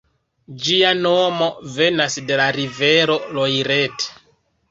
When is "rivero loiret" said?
2.57-4.09